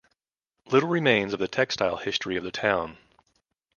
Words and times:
Little 0.65 0.89
remains 0.89 1.31
of 1.31 1.37
the 1.39 1.47
textile 1.47 1.97
history 1.97 2.35
of 2.35 2.43
the 2.43 2.49
town. 2.49 2.97